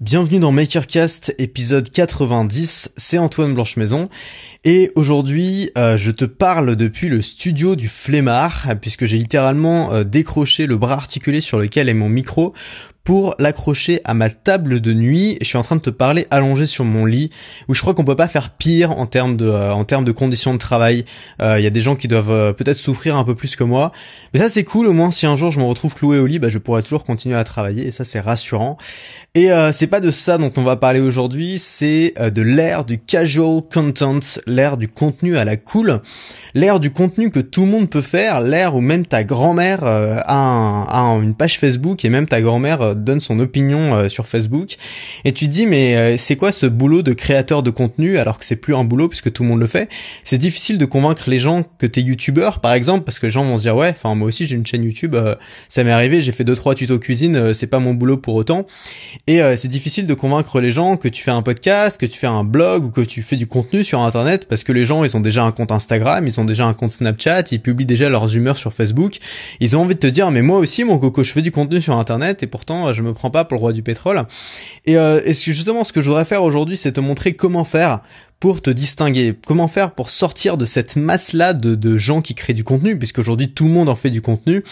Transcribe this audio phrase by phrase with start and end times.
[0.00, 4.08] Bienvenue dans Makercast épisode 90, c'est Antoine Blanche-Maison.
[4.62, 10.04] Et aujourd'hui euh, je te parle depuis le studio du Flemmard puisque j'ai littéralement euh,
[10.04, 12.54] décroché le bras articulé sur lequel est mon micro
[13.08, 15.38] pour l'accrocher à ma table de nuit.
[15.40, 17.30] Je suis en train de te parler allongé sur mon lit,
[17.66, 20.12] où je crois qu'on peut pas faire pire en termes de, euh, en termes de
[20.12, 21.06] conditions de travail.
[21.40, 23.92] Il y a des gens qui doivent peut-être souffrir un peu plus que moi,
[24.34, 24.86] mais ça c'est cool.
[24.88, 27.04] Au moins si un jour je me retrouve cloué au lit, bah, je pourrais toujours
[27.04, 28.76] continuer à travailler et ça c'est rassurant.
[29.34, 32.98] Et c'est pas de ça dont on va parler aujourd'hui, c'est euh, de l'ère du
[32.98, 36.00] casual content, l'ère du contenu à la cool,
[36.54, 40.18] l'ère du contenu que tout le monde peut faire, l'ère où même ta grand-mère euh,
[40.26, 44.76] a, une page Facebook et même ta grand-mère euh, donne son opinion sur Facebook.
[45.24, 48.56] Et tu dis mais c'est quoi ce boulot de créateur de contenu alors que c'est
[48.56, 49.88] plus un boulot puisque tout le monde le fait?
[50.24, 53.44] C'est difficile de convaincre les gens que t'es youtubeur par exemple parce que les gens
[53.44, 55.16] vont se dire ouais, enfin moi aussi j'ai une chaîne YouTube,
[55.68, 58.66] ça m'est arrivé, j'ai fait deux trois tutos cuisine, c'est pas mon boulot pour autant.
[59.26, 62.26] Et c'est difficile de convaincre les gens que tu fais un podcast, que tu fais
[62.26, 65.16] un blog ou que tu fais du contenu sur internet parce que les gens ils
[65.16, 68.34] ont déjà un compte Instagram, ils ont déjà un compte Snapchat, ils publient déjà leurs
[68.34, 69.18] humeurs sur Facebook.
[69.60, 71.80] Ils ont envie de te dire mais moi aussi mon coco je fais du contenu
[71.80, 74.24] sur internet et pourtant je me prends pas pour le roi du pétrole.
[74.86, 78.00] Et, euh, justement ce que je voudrais faire aujourd'hui c'est te montrer comment faire
[78.40, 82.64] pour te distinguer Comment faire pour sortir de cette masse-là de, gens qui créent du
[82.64, 84.62] contenu, puisqu'aujourd'hui tout le monde en fait du contenu.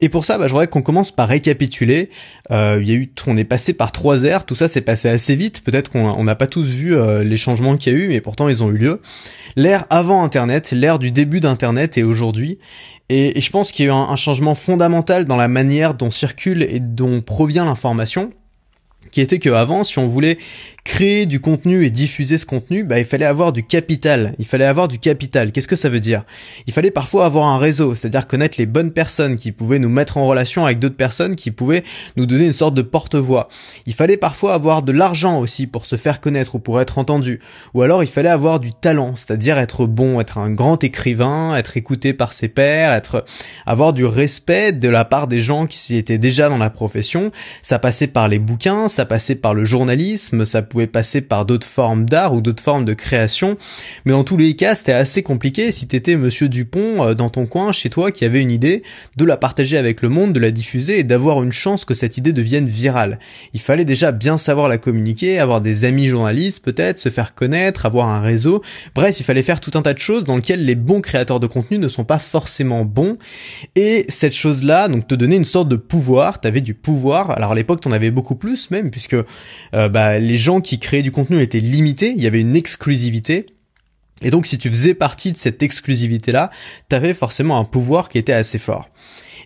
[0.00, 2.10] Et pour ça, bah, je voudrais qu'on commence par récapituler.
[2.50, 5.08] Euh, il y a eu, on est passé par trois ères, tout ça s'est passé
[5.08, 5.62] assez vite.
[5.62, 8.48] Peut-être qu'on n'a pas tous vu euh, les changements qu'il y a eu, mais pourtant
[8.48, 9.00] ils ont eu lieu.
[9.56, 12.58] L'ère avant Internet, l'ère du début d'Internet et aujourd'hui.
[13.14, 16.62] Et, je pense qu'il y a eu un changement fondamental dans la manière dont circule
[16.62, 18.32] et dont provient l'information
[19.10, 20.38] qui était que avant, si on voulait
[20.84, 24.34] créer du contenu et diffuser ce contenu, bah, il fallait avoir du capital.
[24.38, 25.52] Il fallait avoir du capital.
[25.52, 26.24] Qu'est-ce que ça veut dire?
[26.66, 30.16] Il fallait parfois avoir un réseau, c'est-à-dire connaître les bonnes personnes qui pouvaient nous mettre
[30.16, 31.84] en relation avec d'autres personnes qui pouvaient
[32.16, 33.48] nous donner une sorte de porte-voix.
[33.86, 37.38] Il fallait parfois avoir de l'argent aussi pour se faire connaître ou pour être entendu.
[37.74, 41.76] Ou alors il fallait avoir du talent, c'est-à-dire être bon, être un grand écrivain, être
[41.76, 43.24] écouté par ses pairs, être
[43.66, 47.30] avoir du respect de la part des gens qui étaient déjà dans la profession.
[47.62, 51.66] Ça passait par les bouquins, ça passait par le journalisme, ça pouvait passer par d'autres
[51.66, 53.58] formes d'art ou d'autres formes de création.
[54.04, 57.46] Mais dans tous les cas, c'était assez compliqué si t'étais monsieur Dupont euh, dans ton
[57.46, 58.82] coin, chez toi, qui avait une idée,
[59.16, 62.16] de la partager avec le monde, de la diffuser et d'avoir une chance que cette
[62.16, 63.18] idée devienne virale.
[63.52, 67.84] Il fallait déjà bien savoir la communiquer, avoir des amis journalistes peut-être, se faire connaître,
[67.84, 68.62] avoir un réseau.
[68.94, 71.46] Bref, il fallait faire tout un tas de choses dans lesquelles les bons créateurs de
[71.46, 73.18] contenu ne sont pas forcément bons.
[73.76, 77.32] Et cette chose-là, donc te donner une sorte de pouvoir, t'avais du pouvoir.
[77.32, 79.16] Alors à l'époque, t'en avais beaucoup plus même, puisque
[79.74, 83.46] euh, bah, les gens qui créaient du contenu étaient limités, il y avait une exclusivité.
[84.22, 86.50] Et donc si tu faisais partie de cette exclusivité-là,
[86.88, 88.88] t'avais forcément un pouvoir qui était assez fort.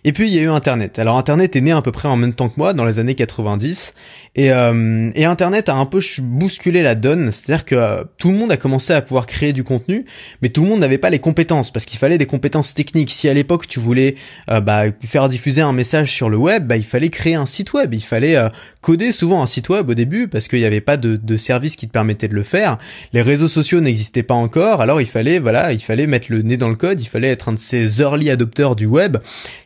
[0.03, 0.99] Et puis il y a eu Internet.
[0.99, 3.15] Alors Internet est né à peu près en même temps que moi, dans les années
[3.15, 3.93] 90,
[4.35, 8.35] et, euh, et Internet a un peu bousculé la donne, c'est-à-dire que euh, tout le
[8.35, 10.05] monde a commencé à pouvoir créer du contenu,
[10.41, 13.11] mais tout le monde n'avait pas les compétences, parce qu'il fallait des compétences techniques.
[13.11, 14.15] Si à l'époque tu voulais
[14.49, 17.73] euh, bah, faire diffuser un message sur le web, bah, il fallait créer un site
[17.73, 18.37] web, il fallait
[18.87, 21.75] coder souvent un site web au début, parce qu'il n'y avait pas de, de service
[21.75, 22.77] qui te permettait de le faire.
[23.11, 26.55] Les réseaux sociaux n'existaient pas encore, alors il fallait voilà, il fallait mettre le nez
[26.55, 29.17] dans le code, il fallait être un de ces early adopteurs du web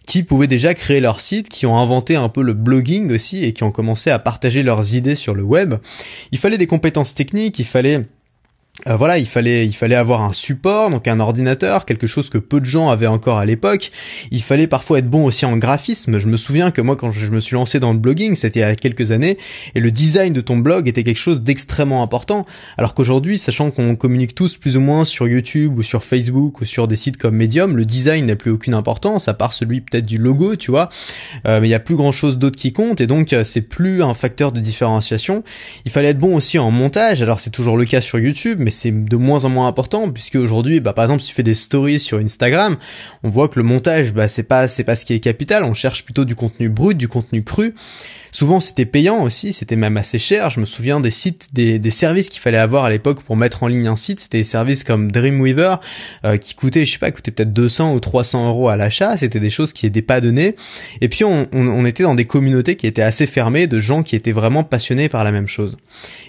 [0.08, 3.54] qui pouvaient déjà créer leur site, qui ont inventé un peu le blogging aussi et
[3.54, 5.76] qui ont commencé à partager leurs idées sur le web.
[6.32, 8.08] Il fallait des compétences techniques, il fallait
[8.88, 12.38] euh, voilà, il fallait, il fallait avoir un support, donc un ordinateur, quelque chose que
[12.38, 13.92] peu de gens avaient encore à l'époque.
[14.32, 16.18] Il fallait parfois être bon aussi en graphisme.
[16.18, 18.64] Je me souviens que moi, quand je me suis lancé dans le blogging, c'était il
[18.64, 19.38] y a quelques années,
[19.76, 22.46] et le design de ton blog était quelque chose d'extrêmement important.
[22.78, 26.66] Alors qu'aujourd'hui, sachant qu'on communique tous plus ou moins sur YouTube ou sur Facebook ou
[26.66, 30.06] sur des sites comme Medium, le design n'a plus aucune importance, à part celui peut-être
[30.06, 30.90] du logo, tu vois.
[31.46, 33.62] Euh, mais il y a plus grand chose d'autre qui compte, et donc euh, c'est
[33.62, 35.44] plus un facteur de différenciation.
[35.86, 37.22] Il fallait être bon aussi en montage.
[37.22, 40.36] Alors c'est toujours le cas sur YouTube, mais c'est de moins en moins important puisque
[40.36, 42.78] aujourd'hui, bah, par exemple, si tu fais des stories sur Instagram,
[43.24, 45.64] on voit que le montage, bah, c'est pas, c'est pas ce qui est capital.
[45.64, 47.76] On cherche plutôt du contenu brut, du contenu cru.
[48.31, 50.50] Souvent, c'était payant aussi, c'était même assez cher.
[50.50, 53.67] Je me souviens des sites, des, services qu'il fallait avoir à l'époque pour mettre en
[53.67, 54.22] ligne un site.
[54.22, 55.76] C'était des services comme Dreamweaver
[56.23, 59.17] euh, qui coûtaient, je sais pas, coûtaient peut-être 200 ou 300 euros à l'achat.
[59.17, 60.56] C'était des choses qui n'étaient pas données.
[61.02, 64.03] Et puis, on, on, on, était dans des communautés qui étaient assez fermées de gens
[64.03, 65.78] qui étaient vraiment passionnés par la même chose.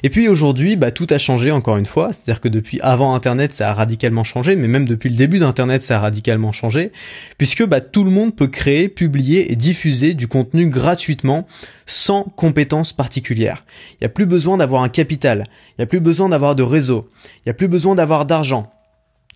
[0.02, 2.12] Et puis aujourd'hui, bah, tout a changé encore une fois.
[2.12, 5.82] C'est-à-dire que depuis avant Internet, ça a radicalement changé, mais même depuis le début d'Internet,
[5.82, 6.92] ça a radicalement changé,
[7.38, 11.46] puisque bah, tout le monde peut créer, publier et diffuser du contenu gratuitement
[11.86, 13.64] sans compétences particulières.
[13.92, 16.62] Il n'y a plus besoin d'avoir un capital, il n'y a plus besoin d'avoir de
[16.62, 17.08] réseau,
[17.38, 18.72] il n'y a plus besoin d'avoir d'argent.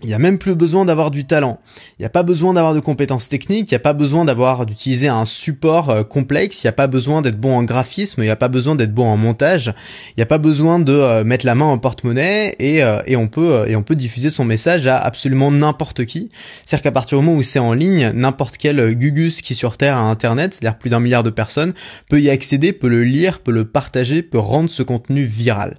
[0.02, 1.58] Il n'y a même plus besoin d'avoir du talent.
[1.98, 3.70] Il n'y a pas besoin d'avoir de compétences techniques.
[3.70, 6.62] Il n'y a pas besoin d'avoir d'utiliser un support euh, complexe.
[6.62, 8.20] Il n'y a pas besoin d'être bon en graphisme.
[8.20, 9.72] Il n'y a pas besoin d'être bon en montage.
[10.10, 13.16] Il n'y a pas besoin de euh, mettre la main en porte-monnaie et, euh, et
[13.16, 16.30] on peut et on peut diffuser son message à absolument n'importe qui.
[16.66, 19.96] C'est-à-dire qu'à partir du moment où c'est en ligne, n'importe quel gugus qui sur terre
[19.96, 21.72] a internet, c'est-à-dire plus d'un milliard de personnes,
[22.10, 25.78] peut y accéder, peut le lire, peut le partager, peut rendre ce contenu viral.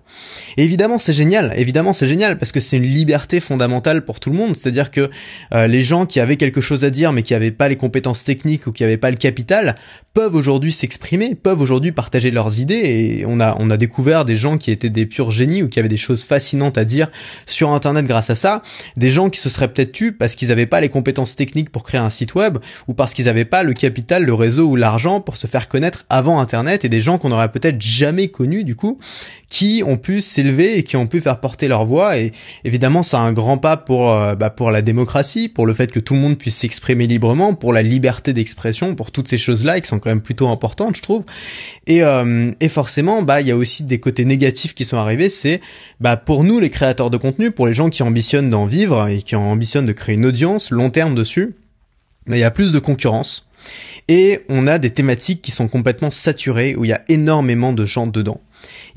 [0.57, 1.53] Et évidemment, c'est génial.
[1.55, 4.55] Évidemment, c'est génial parce que c'est une liberté fondamentale pour tout le monde.
[4.55, 5.11] C'est-à-dire que
[5.53, 8.23] euh, les gens qui avaient quelque chose à dire mais qui n'avaient pas les compétences
[8.23, 9.75] techniques ou qui n'avaient pas le capital
[10.15, 13.19] peuvent aujourd'hui s'exprimer, peuvent aujourd'hui partager leurs idées.
[13.19, 15.77] Et on a on a découvert des gens qui étaient des purs génies ou qui
[15.77, 17.11] avaient des choses fascinantes à dire
[17.45, 18.63] sur internet grâce à ça,
[18.95, 21.83] des gens qui se seraient peut-être tus parce qu'ils n'avaient pas les compétences techniques pour
[21.83, 22.57] créer un site web
[22.87, 26.05] ou parce qu'ils n'avaient pas le capital, le réseau ou l'argent pour se faire connaître
[26.09, 26.83] avant internet.
[26.83, 28.97] Et des gens qu'on aurait peut-être jamais connus du coup
[29.49, 32.31] qui ont pu s'élever et qui ont pu faire porter leur voix et
[32.65, 35.99] évidemment c'est un grand pas pour euh, bah, pour la démocratie, pour le fait que
[35.99, 39.87] tout le monde puisse s'exprimer librement, pour la liberté d'expression, pour toutes ces choses-là qui
[39.87, 41.23] sont quand même plutôt importantes, je trouve.
[41.85, 45.29] Et, euh, et forcément, bah il y a aussi des côtés négatifs qui sont arrivés.
[45.29, 45.61] C'est
[46.01, 49.21] bah pour nous les créateurs de contenu, pour les gens qui ambitionnent d'en vivre et
[49.21, 51.55] qui ambitionnent de créer une audience long terme dessus,
[52.27, 53.47] bah, il y a plus de concurrence.
[54.07, 57.85] Et on a des thématiques qui sont complètement saturées, où il y a énormément de
[57.85, 58.39] gens dedans.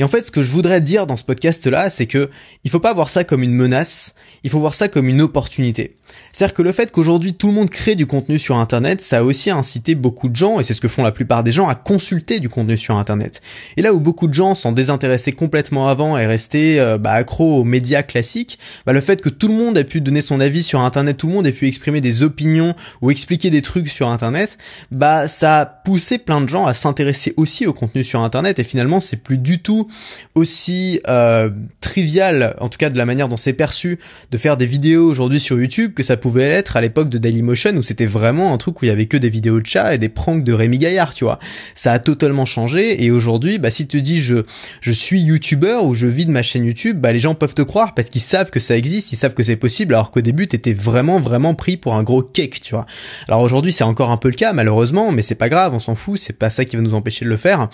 [0.00, 2.30] Et en fait, ce que je voudrais dire dans ce podcast-là, c'est que
[2.64, 4.14] il faut pas voir ça comme une menace,
[4.44, 5.98] il faut voir ça comme une opportunité.
[6.32, 9.22] C'est-à-dire que le fait qu'aujourd'hui tout le monde crée du contenu sur Internet, ça a
[9.22, 11.74] aussi incité beaucoup de gens, et c'est ce que font la plupart des gens, à
[11.74, 13.40] consulter du contenu sur Internet.
[13.76, 17.58] Et là où beaucoup de gens s'en désintéressaient complètement avant et restaient euh, bah, accros
[17.58, 20.62] aux médias classiques, bah, le fait que tout le monde ait pu donner son avis
[20.62, 24.08] sur Internet, tout le monde ait pu exprimer des opinions ou expliquer des trucs sur
[24.08, 24.58] Internet,
[24.90, 28.64] bah ça a poussé plein de gens à s'intéresser aussi au contenu sur Internet, et
[28.64, 29.88] finalement c'est plus du tout
[30.34, 33.98] aussi euh, trivial, en tout cas de la manière dont c'est perçu,
[34.30, 37.76] de faire des vidéos aujourd'hui sur YouTube que ça pouvait être à l'époque de Dailymotion
[37.76, 39.98] où c'était vraiment un truc où il y avait que des vidéos de chat et
[39.98, 41.38] des pranks de Rémi Gaillard, tu vois.
[41.74, 44.36] Ça a totalement changé et aujourd'hui, bah si tu dis je
[44.80, 47.60] je suis youtubeur ou je vis de ma chaîne YouTube, bah les gens peuvent te
[47.60, 50.46] croire parce qu'ils savent que ça existe, ils savent que c'est possible alors qu'au début
[50.46, 52.86] t'étais vraiment vraiment pris pour un gros cake, tu vois.
[53.28, 55.94] Alors aujourd'hui c'est encore un peu le cas malheureusement, mais c'est pas grave, on s'en
[55.94, 57.68] fout, c'est pas ça qui va nous empêcher de le faire.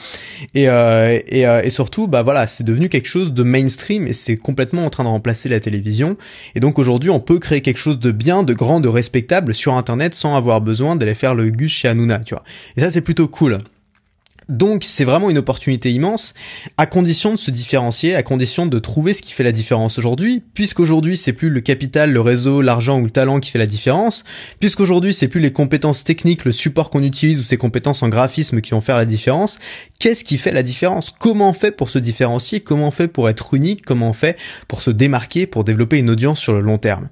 [0.54, 4.36] Et euh, euh, et surtout bah voilà, c'est devenu quelque chose de mainstream et c'est
[4.36, 6.16] complètement en train de remplacer la télévision.
[6.56, 9.74] Et donc aujourd'hui on peut créer quelque chose de bien, de grand, de respectable sur
[9.74, 12.44] internet sans avoir besoin d'aller faire le gus chez Hanouna, tu vois.
[12.76, 13.58] Et ça c'est plutôt cool.
[14.48, 16.32] Donc c'est vraiment une opportunité immense,
[16.76, 20.42] à condition de se différencier, à condition de trouver ce qui fait la différence aujourd'hui,
[20.54, 24.22] puisqu'aujourd'hui c'est plus le capital, le réseau, l'argent ou le talent qui fait la différence,
[24.60, 28.60] puisqu'aujourd'hui c'est plus les compétences techniques, le support qu'on utilise ou ses compétences en graphisme
[28.60, 29.58] qui vont faire la différence.
[29.98, 31.10] Qu'est-ce qui fait la différence?
[31.10, 32.60] Comment on fait pour se différencier?
[32.60, 33.84] Comment on fait pour être unique?
[33.84, 34.36] Comment on fait
[34.68, 37.08] pour se démarquer, pour développer une audience sur le long terme?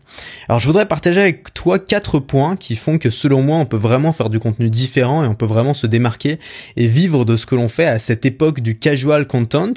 [0.49, 3.77] Alors je voudrais partager avec toi quatre points qui font que selon moi on peut
[3.77, 6.39] vraiment faire du contenu différent et on peut vraiment se démarquer
[6.77, 9.73] et vivre de ce que l'on fait à cette époque du casual content,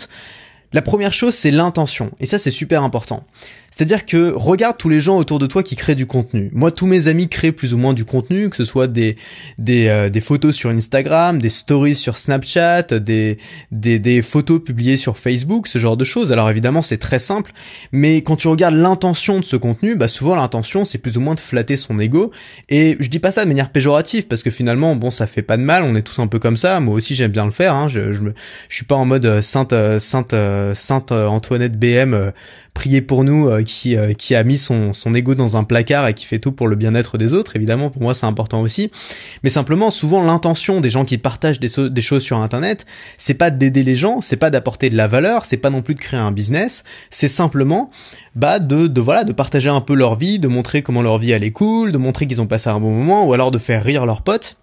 [0.74, 2.12] la première chose, c'est l'intention.
[2.20, 3.26] Et ça, c'est super important.
[3.78, 6.50] C'est-à-dire que regarde tous les gens autour de toi qui créent du contenu.
[6.52, 9.18] Moi, tous mes amis créent plus ou moins du contenu, que ce soit des
[9.60, 13.38] des, euh, photos sur Instagram, des stories sur Snapchat, des,
[13.72, 16.32] des des photos publiées sur Facebook, ce genre de choses.
[16.32, 17.54] Alors évidemment, c'est très simple,
[17.92, 21.36] mais quand tu regardes l'intention de ce contenu, bah souvent l'intention, c'est plus ou moins
[21.36, 22.32] de flatter son ego.
[22.70, 25.58] Et je dis pas ça de manière péjorative parce que finalement, bon, ça fait pas
[25.58, 25.84] de mal.
[25.84, 26.80] On est tous un peu comme ça.
[26.80, 27.76] Moi aussi, j'aime bien le faire.
[27.76, 27.90] Hein.
[27.90, 28.22] Je, je,
[28.70, 30.34] je suis pas en mode euh, sainte euh, sainte
[30.74, 32.32] sainte Antoinette BM
[32.78, 36.08] prier pour nous euh, qui euh, qui a mis son son ego dans un placard
[36.08, 38.92] et qui fait tout pour le bien-être des autres évidemment pour moi c'est important aussi.
[39.42, 42.86] Mais simplement souvent l'intention des gens qui partagent des, des choses sur internet
[43.18, 45.96] c'est pas d'aider les gens c'est pas d'apporter de la valeur c'est pas non plus
[45.96, 47.90] de créer un business c'est simplement
[48.36, 51.32] bah de, de voilà de partager un peu leur vie de montrer comment leur vie
[51.32, 53.84] elle est cool de montrer qu'ils ont passé un bon moment ou alors de faire
[53.84, 54.58] rire leurs potes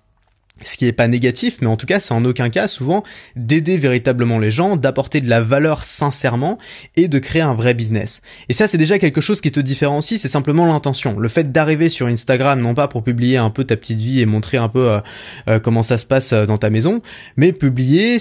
[0.62, 3.02] ce qui n'est pas négatif, mais en tout cas, c'est en aucun cas souvent
[3.34, 6.58] d'aider véritablement les gens, d'apporter de la valeur sincèrement
[6.96, 8.22] et de créer un vrai business.
[8.48, 11.18] Et ça, c'est déjà quelque chose qui te différencie, c'est simplement l'intention.
[11.18, 14.26] Le fait d'arriver sur Instagram, non pas pour publier un peu ta petite vie et
[14.26, 15.00] montrer un peu euh,
[15.48, 17.02] euh, comment ça se passe euh, dans ta maison,
[17.36, 18.20] mais publier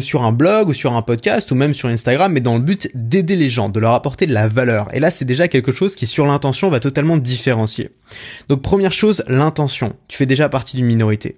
[0.00, 2.88] sur un blog ou sur un podcast ou même sur Instagram, mais dans le but
[2.94, 4.88] d'aider les gens, de leur apporter de la valeur.
[4.94, 7.90] Et là, c'est déjà quelque chose qui, sur l'intention, va totalement différencier.
[8.48, 9.94] Donc, première chose, l'intention.
[10.08, 11.36] Tu fais déjà partie d'une minorité.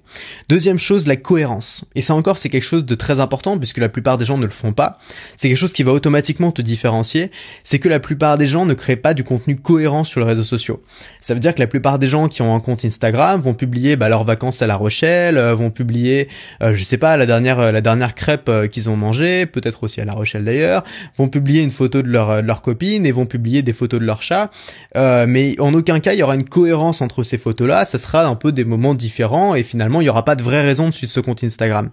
[0.48, 1.84] Deuxième chose, la cohérence.
[1.94, 4.44] Et ça encore, c'est quelque chose de très important puisque la plupart des gens ne
[4.44, 4.98] le font pas.
[5.36, 7.30] C'est quelque chose qui va automatiquement te différencier.
[7.64, 10.44] C'est que la plupart des gens ne créent pas du contenu cohérent sur les réseaux
[10.44, 10.82] sociaux.
[11.20, 13.96] Ça veut dire que la plupart des gens qui ont un compte Instagram vont publier
[13.96, 16.28] bah, leurs vacances à La Rochelle, euh, vont publier,
[16.62, 19.84] euh, je sais pas, la dernière, euh, la dernière crêpe euh, qu'ils ont mangées, peut-être
[19.84, 20.84] aussi à La Rochelle d'ailleurs,
[21.16, 24.22] vont publier une photo de leur, leur copine et vont publier des photos de leur
[24.22, 24.50] chat.
[24.96, 27.84] Euh, mais en aucun cas il y aura une cohérence entre ces photos-là.
[27.84, 30.62] Ça sera un peu des moments différents et finalement il y aura pas de vraie
[30.62, 31.90] raison de suivre ce compte Instagram.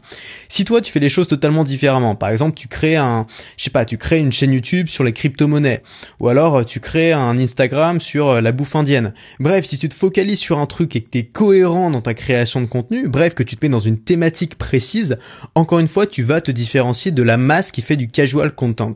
[0.49, 3.25] Si toi tu fais les choses totalement différemment, par exemple tu crées un,
[3.57, 5.83] je sais pas, tu crées une chaîne YouTube sur les crypto-monnaies,
[6.19, 9.13] ou alors tu crées un Instagram sur la bouffe indienne.
[9.39, 12.61] Bref, si tu te focalises sur un truc et que t'es cohérent dans ta création
[12.61, 15.17] de contenu, bref que tu te mets dans une thématique précise,
[15.55, 18.93] encore une fois tu vas te différencier de la masse qui fait du casual content.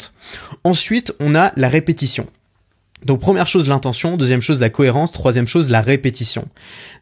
[0.63, 2.27] Ensuite, on a la répétition.
[3.05, 6.47] Donc première chose l'intention, deuxième chose la cohérence, troisième chose la répétition.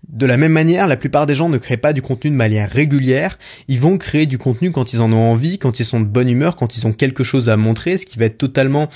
[0.09, 2.69] De la même manière, la plupart des gens ne créent pas du contenu de manière
[2.69, 3.39] régulière,
[3.69, 6.29] ils vont créer du contenu quand ils en ont envie, quand ils sont de bonne
[6.29, 8.89] humeur, quand ils ont quelque chose à montrer, ce qui va être totalement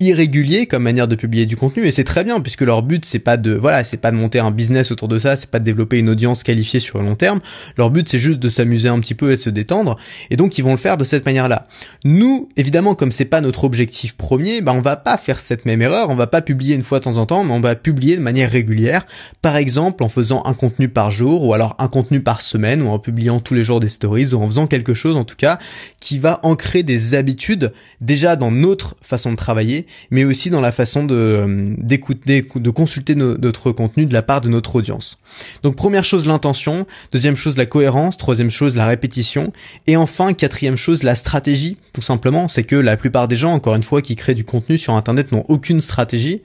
[0.00, 3.18] irrégulier comme manière de publier du contenu et c'est très bien puisque leur but c'est
[3.18, 5.64] pas de voilà c'est pas de monter un business autour de ça c'est pas de
[5.64, 7.40] développer une audience qualifiée sur le long terme.
[7.76, 9.96] Leur but c'est juste de s'amuser un petit peu et de se détendre
[10.30, 11.66] et donc ils vont le faire de cette manière là
[12.04, 15.82] nous évidemment comme c'est pas notre objectif premier bah on va pas faire cette même
[15.82, 18.16] erreur on va pas publier une fois de temps en temps mais on va publier
[18.16, 19.04] de manière régulière.
[19.42, 22.88] Par exemple en faisant un contenu par jour ou alors un contenu par semaine ou
[22.90, 25.58] en publiant tous les jours des stories ou en faisant quelque chose en tout cas
[25.98, 30.72] qui va ancrer des habitudes déjà dans notre façon de travailler mais aussi dans la
[30.72, 35.18] façon de euh, d'écouter, de consulter notre contenu de la part de notre audience.
[35.62, 39.52] Donc première chose l'intention, deuxième chose la cohérence, troisième chose la répétition,
[39.86, 41.76] et enfin quatrième chose la stratégie.
[41.92, 44.78] Tout simplement, c'est que la plupart des gens, encore une fois, qui créent du contenu
[44.78, 46.42] sur Internet n'ont aucune stratégie.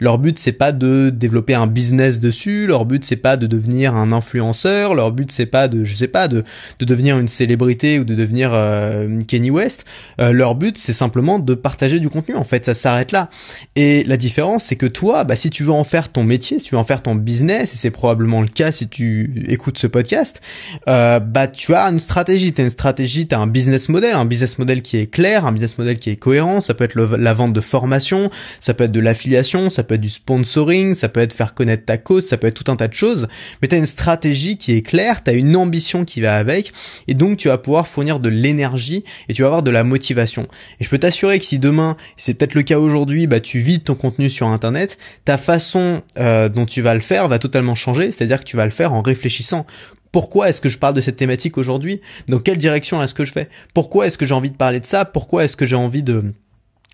[0.00, 3.94] Leur but c'est pas de développer un business dessus, leur but c'est pas de devenir
[3.96, 6.44] un influenceur, leur but c'est pas de, je sais pas, de,
[6.78, 9.84] de devenir une célébrité ou de devenir euh, Kenny West.
[10.20, 12.34] Euh, leur but c'est simplement de partager du contenu.
[12.34, 13.30] En fait, ça s'arrête là.
[13.76, 16.66] Et la différence, c'est que toi, bah, si tu veux en faire ton métier, si
[16.66, 19.86] tu veux en faire ton business, et c'est probablement le cas si tu écoutes ce
[19.86, 20.40] podcast,
[20.88, 22.52] euh, bah, tu as une stratégie.
[22.52, 25.46] Tu as une stratégie, tu as un business model, un business model qui est clair,
[25.46, 26.60] un business model qui est cohérent.
[26.60, 30.00] Ça peut être la vente de formation, ça peut être de l'affiliation, ça peut être
[30.00, 32.88] du sponsoring, ça peut être faire connaître ta cause, ça peut être tout un tas
[32.88, 33.28] de choses.
[33.60, 36.72] Mais tu as une stratégie qui est claire, tu as une ambition qui va avec,
[37.08, 40.48] et donc tu vas pouvoir fournir de l'énergie et tu vas avoir de la motivation.
[40.80, 43.84] Et je peux t'assurer que si demain, c'est peut-être le cas aujourd'hui, bah, tu vides
[43.84, 48.10] ton contenu sur Internet, ta façon euh, dont tu vas le faire va totalement changer,
[48.14, 49.66] c'est-à-dire que tu vas le faire en réfléchissant.
[50.12, 52.00] Pourquoi est-ce que je parle de cette thématique aujourd'hui?
[52.28, 54.86] Dans quelle direction est-ce que je fais Pourquoi est-ce que j'ai envie de parler de
[54.86, 55.04] ça?
[55.04, 56.32] Pourquoi est-ce que j'ai envie de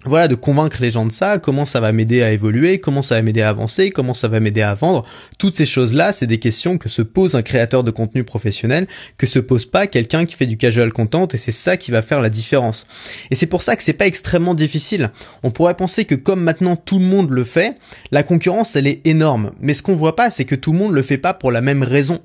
[0.07, 3.17] voilà, de convaincre les gens de ça, comment ça va m'aider à évoluer, comment ça
[3.17, 5.05] va m'aider à avancer, comment ça va m'aider à vendre.
[5.39, 8.87] Toutes ces choses-là, c'est des questions que se pose un créateur de contenu professionnel,
[9.19, 12.01] que se pose pas quelqu'un qui fait du casual content, et c'est ça qui va
[12.01, 12.87] faire la différence.
[13.31, 15.11] Et c'est pour ça que c'est pas extrêmement difficile.
[15.43, 17.77] On pourrait penser que comme maintenant tout le monde le fait,
[18.11, 19.53] la concurrence elle est énorme.
[19.61, 21.61] Mais ce qu'on voit pas, c'est que tout le monde le fait pas pour la
[21.61, 22.21] même raison.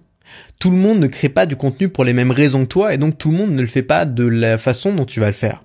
[0.60, 2.98] Tout le monde ne crée pas du contenu pour les mêmes raisons que toi, et
[2.98, 5.34] donc tout le monde ne le fait pas de la façon dont tu vas le
[5.34, 5.65] faire.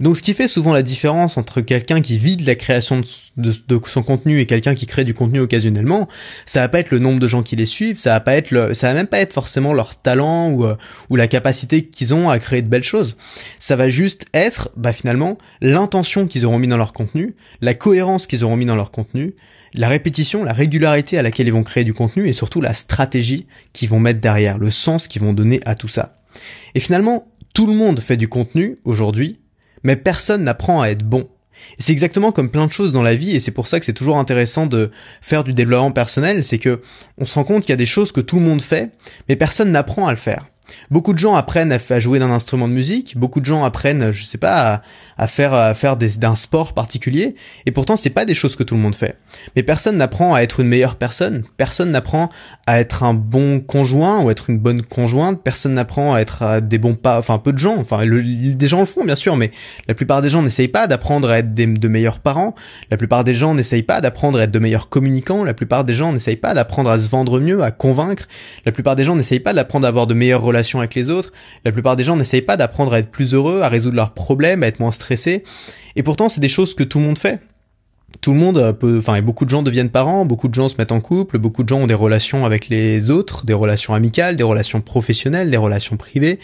[0.00, 3.00] Donc ce qui fait souvent la différence entre quelqu'un qui vide la création
[3.36, 6.08] de, son contenu et quelqu'un qui crée du contenu occasionnellement,
[6.46, 8.74] ça va pas être le nombre de gens qui les suivent, ça va pas être
[8.74, 10.76] ça va même pas être forcément leur talent ou, euh,
[11.10, 13.16] ou la capacité qu'ils ont à créer de belles choses.
[13.58, 18.26] Ça va juste être, bah finalement, l'intention qu'ils auront mis dans leur contenu, la cohérence
[18.26, 19.34] qu'ils auront mis dans leur contenu,
[19.74, 23.46] la répétition, la régularité à laquelle ils vont créer du contenu et surtout la stratégie
[23.72, 26.20] qu'ils vont mettre derrière, le sens qu'ils vont donner à tout ça.
[26.74, 29.40] Et finalement, tout le monde fait du contenu aujourd'hui
[29.82, 31.28] mais personne n'apprend à être bon.
[31.78, 33.92] C'est exactement comme plein de choses dans la vie et c'est pour ça que c'est
[33.92, 36.80] toujours intéressant de faire du développement personnel, c'est que
[37.18, 38.92] on se rend compte qu'il y a des choses que tout le monde fait,
[39.28, 40.46] mais personne n'apprend à le faire.
[40.90, 44.24] Beaucoup de gens apprennent à, jouer d'un instrument de musique, beaucoup de gens apprennent, je
[44.24, 44.82] sais pas,
[45.16, 47.34] à, faire faire d'un sport particulier,
[47.66, 49.16] et pourtant c'est pas des choses que tout le monde fait.
[49.56, 52.28] Mais personne n'apprend à être une meilleure personne, personne n'apprend
[52.66, 56.78] à être un bon conjoint ou être une bonne conjointe, personne n'apprend à être des
[56.78, 59.50] bons pas, enfin peu de gens, enfin des gens le font bien sûr, mais
[59.88, 62.54] la plupart des gens n'essayent pas d'apprendre à être de meilleurs parents,
[62.90, 65.94] la plupart des gens n'essayent pas d'apprendre à être de meilleurs communicants, la plupart des
[65.94, 68.28] gens n'essayent pas d'apprendre à se vendre mieux, à convaincre,
[68.64, 71.32] la plupart des gens n'essayent pas d'apprendre à avoir de meilleures relations avec les autres.
[71.64, 74.62] La plupart des gens n'essayent pas d'apprendre à être plus heureux, à résoudre leurs problèmes,
[74.62, 75.44] à être moins stressés.
[75.96, 77.40] Et pourtant, c'est des choses que tout le monde fait.
[78.22, 80.92] Tout le monde peut, enfin, beaucoup de gens deviennent parents, beaucoup de gens se mettent
[80.92, 84.42] en couple, beaucoup de gens ont des relations avec les autres, des relations amicales, des
[84.42, 86.38] relations professionnelles, des relations privées.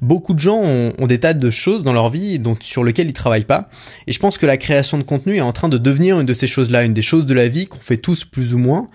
[0.00, 3.08] Beaucoup de gens ont, ont des tas de choses dans leur vie dont, sur lesquelles
[3.08, 3.68] ils travaillent pas.
[4.06, 6.34] Et je pense que la création de contenu est en train de devenir une de
[6.34, 8.88] ces choses-là, une des choses de la vie qu'on fait tous plus ou moins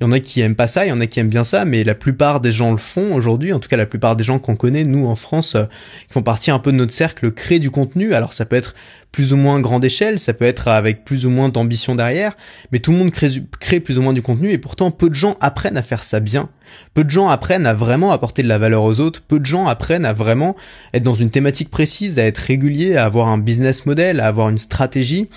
[0.00, 1.44] il y en a qui aiment pas ça, il y en a qui aiment bien
[1.44, 3.52] ça, mais la plupart des gens le font aujourd'hui.
[3.52, 5.64] En tout cas, la plupart des gens qu'on connaît, nous en France, euh,
[6.08, 8.14] qui font partie un peu de notre cercle, créent du contenu.
[8.14, 8.74] Alors ça peut être
[9.12, 12.36] plus ou moins grande échelle, ça peut être avec plus ou moins d'ambition derrière,
[12.70, 15.36] mais tout le monde crée, plus ou moins du contenu et pourtant peu de gens
[15.40, 16.48] apprennent à faire ça bien.
[16.94, 19.66] Peu de gens apprennent à vraiment apporter de la valeur aux autres, peu de gens
[19.66, 20.54] apprennent à vraiment
[20.94, 24.48] être dans une thématique précise, à être régulier, à avoir un business model, à avoir
[24.48, 25.28] une stratégie.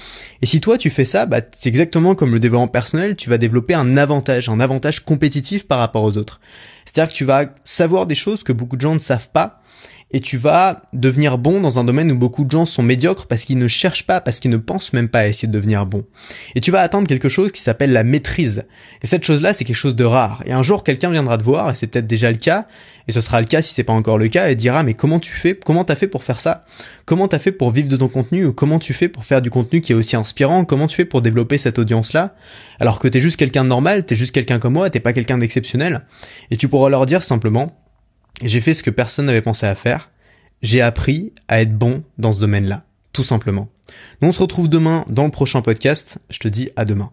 [0.43, 3.39] Et si toi tu fais ça, bah, c'est exactement comme le développement personnel, tu vas
[3.39, 6.39] développer un avantage, un avantage compétitif par rapport aux autres.
[6.85, 9.62] C'est-à-dire que tu vas savoir des choses que beaucoup de gens ne savent pas,
[10.13, 13.45] et tu vas devenir bon dans un domaine où beaucoup de gens sont médiocres parce
[13.45, 16.05] qu'ils ne cherchent pas, parce qu'ils ne pensent même pas à essayer de devenir bon.
[16.53, 18.65] Et tu vas atteindre quelque chose qui s'appelle la maîtrise.
[19.01, 20.43] Et cette chose-là, c'est quelque chose de rare.
[20.45, 22.67] Et un jour, quelqu'un viendra te voir, et c'est peut-être déjà le cas,
[23.07, 25.19] et ce sera le cas si c'est pas encore le cas, et dira mais comment
[25.19, 26.63] tu fais, comment t'as fait pour faire ça?
[27.05, 29.49] Comment t'as fait pour vivre de ton contenu ou comment tu fais pour faire du
[29.49, 30.63] contenu qui est aussi inspirant?
[30.63, 32.35] Comment tu fais pour développer cette audience-là?
[32.79, 35.39] Alors que t'es juste quelqu'un de normal, t'es juste quelqu'un comme moi, t'es pas quelqu'un
[35.39, 36.05] d'exceptionnel.
[36.51, 37.82] Et tu pourras leur dire simplement
[38.47, 40.11] j'ai fait ce que personne n'avait pensé à faire.
[40.61, 43.67] J'ai appris à être bon dans ce domaine-là, tout simplement.
[44.21, 46.19] Nous on se retrouve demain dans le prochain podcast.
[46.29, 47.11] Je te dis à demain.